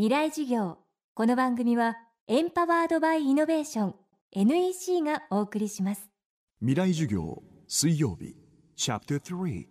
[0.00, 0.78] 未来授業。
[1.12, 3.94] この番組はエンパワードバイイノベーション
[4.32, 6.08] NEC がお送りします。
[6.60, 8.34] 未来授業水曜日
[8.76, 9.66] チャプター3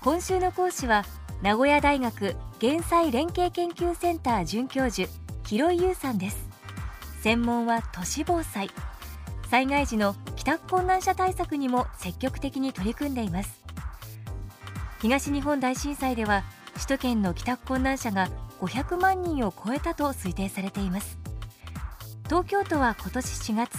[0.00, 1.04] 今週の講師は
[1.42, 5.06] 名古屋大学減災連携研究センター准教授
[5.44, 6.48] 広井優さんです。
[7.20, 8.70] 専門は都市防災。
[9.50, 13.60] 災害時の帰宅困難者対策にも積極的に取り組んでいます。
[15.02, 16.42] 東日本大震災では
[16.78, 18.28] 首都圏の帰宅困難者が
[18.60, 21.18] 500万人を超えたと推定されています。
[22.26, 23.78] 東京都は今年4月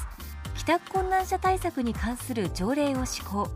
[0.57, 3.47] 帰宅困難者対策に関する条例を施行。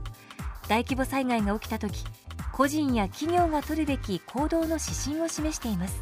[0.69, 2.05] 大規模災害が起きた時
[2.53, 6.01] 個人や企業が取るべき行動の指針を示しています。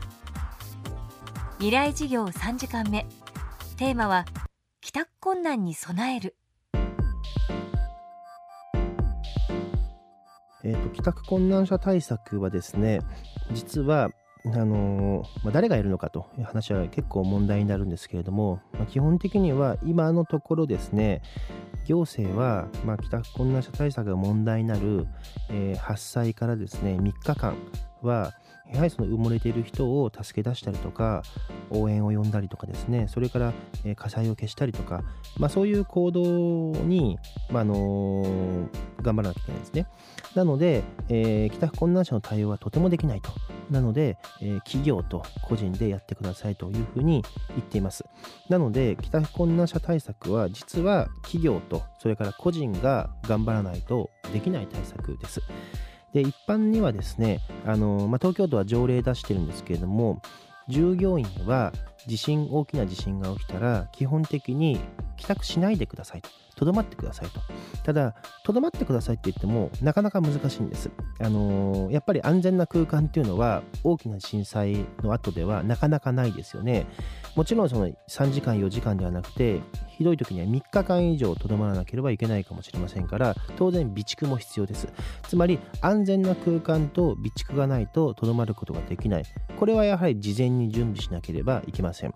[1.58, 3.08] 未来事業3時間目。
[3.78, 4.26] テーマは
[4.82, 6.36] 帰宅困難に備える。
[10.64, 13.02] えーと、帰宅困難者対策はですね
[13.54, 14.12] 実は
[14.46, 21.22] あの、まあ、誰がいるのかという話は結構問題になるんですけれども、まあ、基本的には今のところですね
[21.86, 25.08] 行政は、まあ、帰宅困難者対策が問題になる、
[25.50, 27.56] えー、発災からですね3日間
[28.02, 28.34] は
[28.72, 31.24] やはりその埋もれている人を助け出したりとか
[31.70, 33.08] 応援を呼んだりとかですね。
[33.10, 33.54] それから、
[33.96, 35.04] 火災を消したりとか、
[35.38, 36.22] まあ、そういう行動
[36.84, 37.18] に、
[37.50, 38.68] まあ、あの、
[39.02, 39.88] 頑張らなきゃいけないですね。
[40.36, 43.32] なので、えー、帰宅困難者の対応はとてもできないと。
[43.70, 48.06] なので、えー、企業と個人でやってくださいというふうに言っています。
[48.50, 55.42] なので帰宅困難者対策は実は企業とそれから個人が頑張らないとできない対策です。
[56.14, 60.22] で一般にはですねあの、まあ、東京都は条例出してるんですけれども
[60.68, 61.72] 従業員は
[62.08, 64.80] 地震大きな地震が起きたら基本的に
[65.18, 66.30] 帰宅しないでくださいと。
[66.56, 67.40] とどまってくださいと。
[67.84, 70.92] ただとどまってくださいって言ってもなかなか難しいんです。
[71.20, 76.86] あのー、やっぱり安全な空間っていうのは大きな震災の後ではなかなかないですよね。
[77.36, 79.62] もちろんその3時間4時間ではなくて
[80.02, 84.88] ひどい時には3日間以上とどまらなければいけないかもしれませんから当然備蓄も必要です。
[85.28, 89.24] つまり安全な空間と備蓄がないととどまることができない。
[89.60, 92.16] これはやはり事前に準備しなければいけません。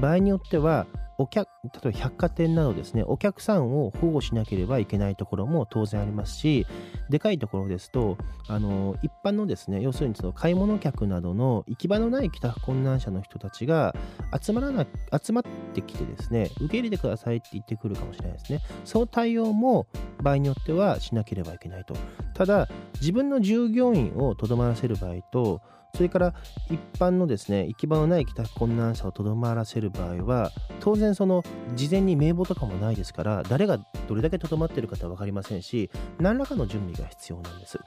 [0.00, 0.88] 場合によっては
[1.18, 6.66] お客例えば百貨店などですねお客さんを保護しなければいけないところも当然ありますし
[7.10, 8.18] でかいところですと
[8.48, 13.94] あの一般のですね要するにその買い物客などの行き場のない帰宅困難者の人たちが
[14.40, 14.86] 集まらな
[15.22, 15.44] 集まっ
[15.74, 18.60] てきてですね受け入れてくだださいって言ってくるかもしれないですね。
[18.84, 19.86] その対応も
[20.22, 21.94] 場合によってはしなければいけないと。
[22.34, 22.68] ただ
[23.00, 25.60] 自分の従業員をとどまらせる場合と
[25.94, 26.34] それから
[26.70, 30.50] 一般のですね行き場のない帰宅困難者をとどまらせる場合は
[30.80, 37.78] 当然その事前に名簿とかもないですから誰がどれだけとどまっているかは分かりませんし何らかの準備が必要なんです。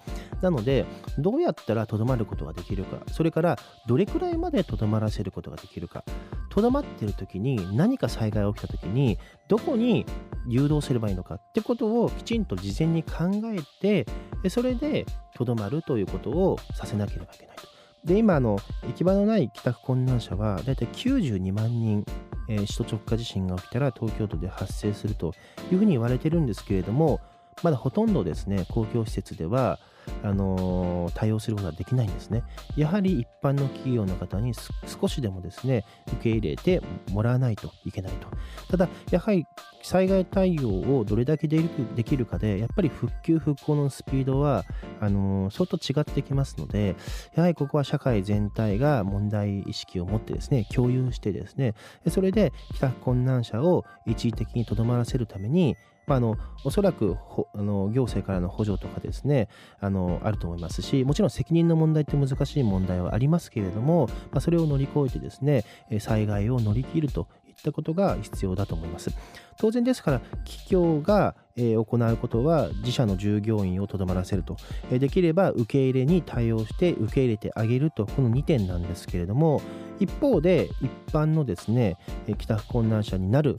[0.42, 0.86] なので
[1.18, 3.58] どうやったらとどまることができるかそれから
[3.88, 6.04] どれくらいまでとどまらせることができるか。
[6.56, 10.06] とどまっている時に何か災害が起きた時にどこに
[10.48, 15.06] 誘導すればいいのかってことをきちんと事前に考えてそれで
[15.36, 17.64] とどまるということをさせなければいけないと。
[18.06, 22.06] で、今、あの、行き場のない帰宅困難者は、だいたい92万人、
[22.48, 25.34] えー、首都直下地震が起きたら東京都で発生すると
[25.72, 27.20] いうふうに言われてるんですけれども、
[27.64, 29.80] まだほとんどですね、公共施設では、
[30.24, 32.44] あの対応することはできないんですね。
[32.76, 34.54] やはり一般の企業の方に
[34.86, 38.28] 少しでもですね、受け入れてもらわないといけないと。
[38.70, 39.46] ただ、やはり
[39.82, 41.60] 災害対応をどれだけで
[42.04, 44.64] きるかで、やっぱり復旧・復興のスピードは、
[45.00, 46.96] あの相当違ってきますので、
[47.36, 51.76] やはりここは社会全体が問題意識を持ってですね、共有してですね、
[52.10, 55.76] それで帰宅困難者を一時的にとどまらせるために、
[56.08, 57.18] まあ、あのおそらく
[57.54, 59.48] あの行政からの補助とかですね
[59.80, 65.66] あのあると思いますしもちろん責任の問題って難しい問題はありますけれども、まあ、それを乗り越えてですね
[66.00, 67.28] 災害を乗り切ると
[67.70, 69.12] ったことが必要だと思います。
[69.58, 74.58] 当然ですから企業が行うことは自社の従業員をとどまらせると。
[74.90, 78.06] できれば受け入れに対応して受け入れてあげると。
[78.06, 79.62] この2点なんですけれども
[80.00, 81.98] 一方で一般のですね
[82.38, 83.56] 帰宅困難者になる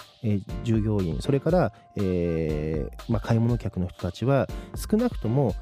[0.64, 5.54] 従業員それから、えーまあ、買い物客の人たちは少なくとも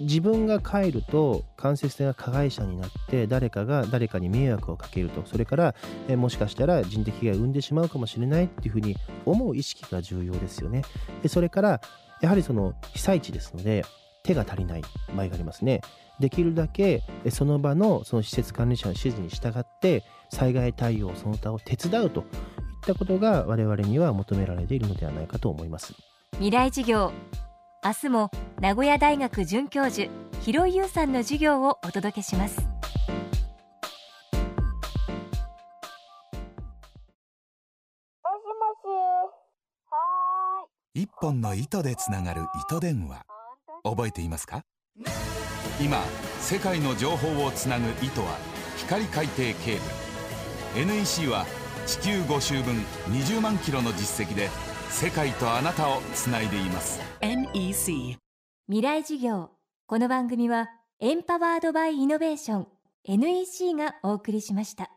[0.00, 5.22] 自分が帰ると間接性が加害者になって誰かが誰かに迷惑をかけると。
[5.26, 5.74] それから、
[6.08, 10.82] えもしかしたら人的被害を生んでしまうかもしれないっていうふうに思う意識が重要ですよね。
[11.22, 11.80] でそれから
[12.20, 13.84] やはりその被災地ですので
[14.22, 14.82] 手が足りない
[15.14, 15.82] 場合がありますね。
[16.18, 22.26] できるだけその場のその施設管理者の指示に従って災害対応その他を手伝うといっ
[22.86, 25.94] たことが我々には求められているのではないかと思います。
[26.34, 27.12] 未来事業
[27.82, 28.30] 明日も
[28.60, 30.10] 名古屋大学准教授
[30.42, 32.60] 広井優さんの授業をお届けします。
[40.92, 43.24] 一本の糸でつながる糸電話。
[43.82, 44.62] 覚えていますか？
[45.80, 46.04] 今
[46.38, 48.36] 世界の情報をつなぐ糸は
[48.76, 49.54] 光海底ケー
[50.74, 50.86] ブル。
[50.86, 51.46] NEC は
[51.86, 52.74] 地球5周分
[53.08, 54.50] 20万キロの実績で
[54.90, 57.00] 世界とあなたをつないでいます。
[57.20, 58.18] NEC
[58.66, 59.50] 未来事業。
[59.86, 62.66] この番組はエンパワードバイイノベーション。
[63.04, 64.90] NEC がお送りしました。